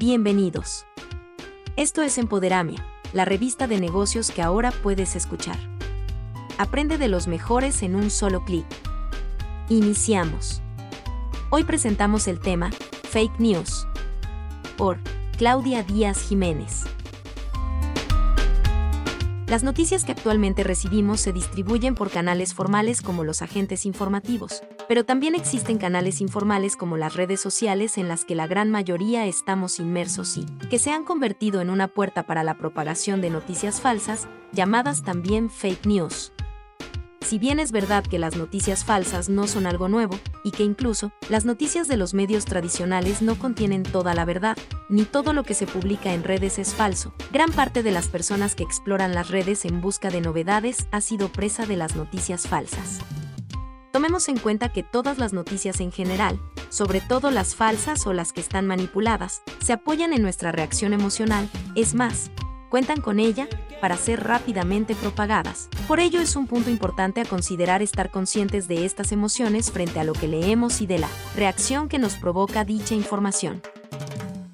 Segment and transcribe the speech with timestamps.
[0.00, 0.86] Bienvenidos.
[1.74, 5.58] Esto es Empoderamia, la revista de negocios que ahora puedes escuchar.
[6.56, 8.64] Aprende de los mejores en un solo clic.
[9.68, 10.62] Iniciamos.
[11.50, 12.70] Hoy presentamos el tema
[13.10, 13.88] Fake News
[14.76, 14.98] por
[15.36, 16.84] Claudia Díaz Jiménez.
[19.48, 25.06] Las noticias que actualmente recibimos se distribuyen por canales formales como los agentes informativos, pero
[25.06, 29.80] también existen canales informales como las redes sociales en las que la gran mayoría estamos
[29.80, 34.28] inmersos y que se han convertido en una puerta para la propagación de noticias falsas,
[34.52, 36.30] llamadas también fake news.
[37.28, 41.12] Si bien es verdad que las noticias falsas no son algo nuevo, y que incluso
[41.28, 44.56] las noticias de los medios tradicionales no contienen toda la verdad,
[44.88, 48.54] ni todo lo que se publica en redes es falso, gran parte de las personas
[48.54, 53.00] que exploran las redes en busca de novedades ha sido presa de las noticias falsas.
[53.92, 56.40] Tomemos en cuenta que todas las noticias en general,
[56.70, 61.50] sobre todo las falsas o las que están manipuladas, se apoyan en nuestra reacción emocional,
[61.74, 62.30] es más,
[62.68, 63.48] cuentan con ella
[63.80, 65.68] para ser rápidamente propagadas.
[65.86, 70.04] Por ello es un punto importante a considerar estar conscientes de estas emociones frente a
[70.04, 73.62] lo que leemos y de la reacción que nos provoca dicha información.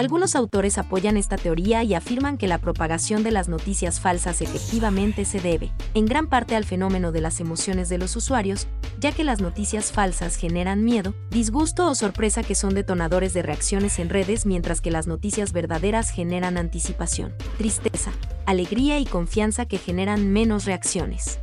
[0.00, 5.26] Algunos autores apoyan esta teoría y afirman que la propagación de las noticias falsas efectivamente
[5.26, 8.66] se debe, en gran parte al fenómeno de las emociones de los usuarios,
[8.98, 13.98] ya que las noticias falsas generan miedo, disgusto o sorpresa que son detonadores de reacciones
[13.98, 18.10] en redes mientras que las noticias verdaderas generan anticipación, tristeza,
[18.46, 21.40] alegría y confianza que generan menos reacciones.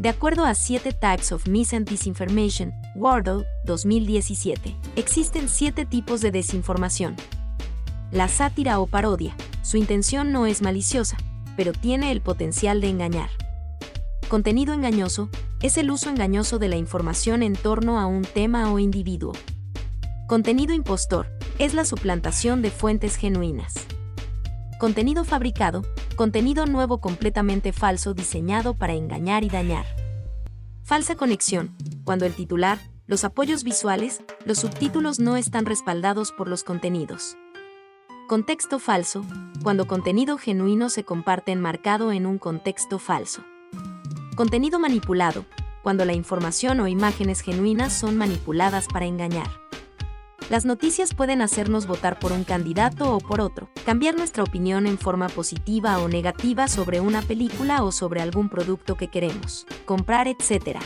[0.00, 6.32] De acuerdo a 7 Types of Mis and Disinformation, Wardle, 2017, existen 7 tipos de
[6.32, 7.14] desinformación,
[8.12, 9.36] la sátira o parodia.
[9.62, 11.16] Su intención no es maliciosa,
[11.56, 13.30] pero tiene el potencial de engañar.
[14.28, 15.28] Contenido engañoso
[15.60, 19.32] es el uso engañoso de la información en torno a un tema o individuo.
[20.26, 21.26] Contenido impostor
[21.58, 23.74] es la suplantación de fuentes genuinas.
[24.78, 25.82] Contenido fabricado,
[26.16, 29.84] contenido nuevo completamente falso diseñado para engañar y dañar.
[30.84, 36.64] Falsa conexión, cuando el titular, los apoyos visuales, los subtítulos no están respaldados por los
[36.64, 37.36] contenidos.
[38.30, 39.24] Contexto falso,
[39.60, 43.42] cuando contenido genuino se comparte enmarcado en un contexto falso.
[44.36, 45.46] Contenido manipulado,
[45.82, 49.48] cuando la información o imágenes genuinas son manipuladas para engañar.
[50.48, 54.96] Las noticias pueden hacernos votar por un candidato o por otro, cambiar nuestra opinión en
[54.96, 60.78] forma positiva o negativa sobre una película o sobre algún producto que queremos, comprar, etc.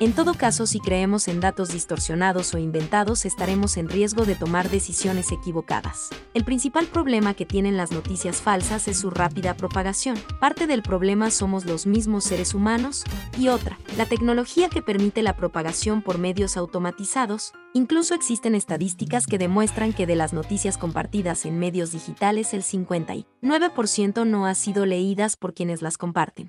[0.00, 4.68] En todo caso, si creemos en datos distorsionados o inventados, estaremos en riesgo de tomar
[4.68, 6.10] decisiones equivocadas.
[6.34, 10.18] El principal problema que tienen las noticias falsas es su rápida propagación.
[10.40, 13.04] Parte del problema somos los mismos seres humanos,
[13.38, 17.52] y otra, la tecnología que permite la propagación por medios automatizados.
[17.72, 24.26] Incluso existen estadísticas que demuestran que de las noticias compartidas en medios digitales el 59%
[24.26, 26.48] no ha sido leídas por quienes las comparten.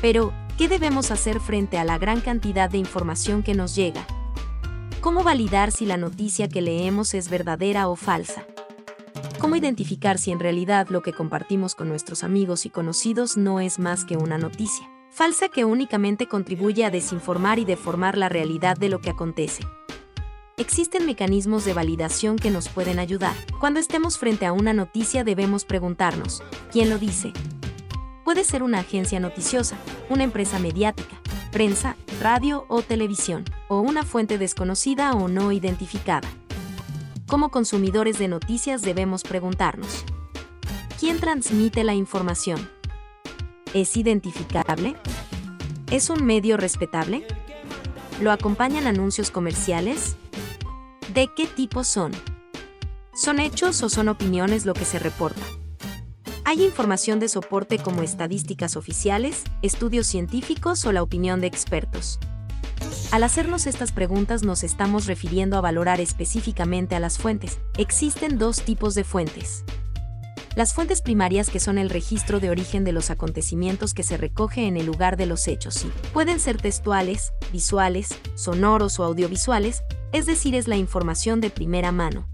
[0.00, 4.06] Pero, ¿Qué debemos hacer frente a la gran cantidad de información que nos llega?
[5.00, 8.46] ¿Cómo validar si la noticia que leemos es verdadera o falsa?
[9.40, 13.80] ¿Cómo identificar si en realidad lo que compartimos con nuestros amigos y conocidos no es
[13.80, 14.88] más que una noticia?
[15.10, 19.64] Falsa que únicamente contribuye a desinformar y deformar la realidad de lo que acontece.
[20.56, 23.34] Existen mecanismos de validación que nos pueden ayudar.
[23.58, 27.32] Cuando estemos frente a una noticia debemos preguntarnos, ¿quién lo dice?
[28.24, 29.76] Puede ser una agencia noticiosa,
[30.08, 31.20] una empresa mediática,
[31.52, 36.26] prensa, radio o televisión, o una fuente desconocida o no identificada.
[37.26, 40.04] Como consumidores de noticias debemos preguntarnos,
[40.98, 42.70] ¿quién transmite la información?
[43.74, 44.96] ¿Es identificable?
[45.90, 47.26] ¿Es un medio respetable?
[48.22, 50.16] ¿Lo acompañan anuncios comerciales?
[51.12, 52.12] ¿De qué tipo son?
[53.14, 55.42] ¿Son hechos o son opiniones lo que se reporta?
[56.46, 62.18] Hay información de soporte como estadísticas oficiales, estudios científicos o la opinión de expertos.
[63.12, 67.60] Al hacernos estas preguntas nos estamos refiriendo a valorar específicamente a las fuentes.
[67.78, 69.64] Existen dos tipos de fuentes.
[70.54, 74.66] Las fuentes primarias que son el registro de origen de los acontecimientos que se recoge
[74.66, 79.82] en el lugar de los hechos y pueden ser textuales, visuales, sonoros o audiovisuales,
[80.12, 82.33] es decir, es la información de primera mano.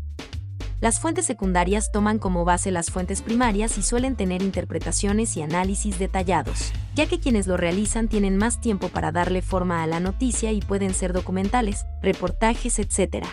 [0.80, 5.98] Las fuentes secundarias toman como base las fuentes primarias y suelen tener interpretaciones y análisis
[5.98, 10.52] detallados, ya que quienes lo realizan tienen más tiempo para darle forma a la noticia
[10.52, 13.26] y pueden ser documentales, reportajes, etc.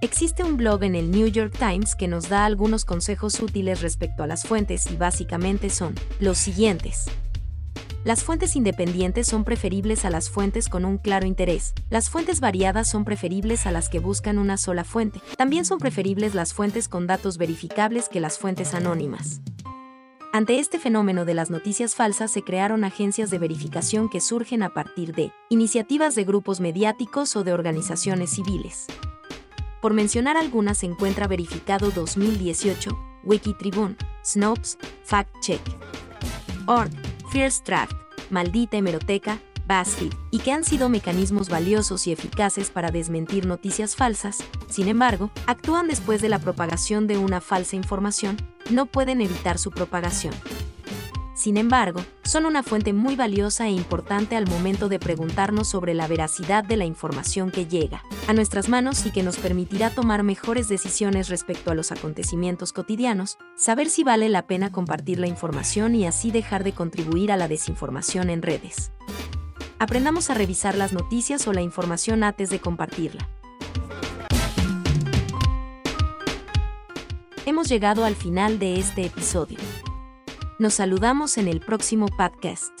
[0.00, 4.22] Existe un blog en el New York Times que nos da algunos consejos útiles respecto
[4.22, 7.10] a las fuentes y básicamente son los siguientes.
[8.04, 11.74] Las fuentes independientes son preferibles a las fuentes con un claro interés.
[11.90, 15.20] Las fuentes variadas son preferibles a las que buscan una sola fuente.
[15.36, 19.40] También son preferibles las fuentes con datos verificables que las fuentes anónimas.
[20.32, 24.72] Ante este fenómeno de las noticias falsas se crearon agencias de verificación que surgen a
[24.72, 28.86] partir de iniciativas de grupos mediáticos o de organizaciones civiles.
[29.80, 35.60] Por mencionar algunas se encuentra Verificado 2018, Wikitribune, Snopes, Fact Check,
[36.66, 36.90] Org,
[37.30, 37.96] First Draft,
[38.30, 44.38] Maldita Hemeroteca, BuzzFeed, y que han sido mecanismos valiosos y eficaces para desmentir noticias falsas,
[44.68, 48.38] sin embargo, actúan después de la propagación de una falsa información,
[48.70, 50.34] no pueden evitar su propagación.
[51.38, 56.08] Sin embargo, son una fuente muy valiosa e importante al momento de preguntarnos sobre la
[56.08, 60.68] veracidad de la información que llega a nuestras manos y que nos permitirá tomar mejores
[60.68, 66.06] decisiones respecto a los acontecimientos cotidianos, saber si vale la pena compartir la información y
[66.06, 68.90] así dejar de contribuir a la desinformación en redes.
[69.78, 73.28] Aprendamos a revisar las noticias o la información antes de compartirla.
[77.46, 79.58] Hemos llegado al final de este episodio.
[80.58, 82.72] Nos saludamos en el próximo podcast.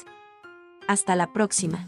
[0.88, 1.86] Hasta la próxima.